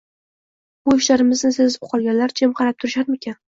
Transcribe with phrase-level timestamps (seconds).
[0.87, 3.41] Bu ishlarimizni sezib qolganlar jim qarab turisharmikin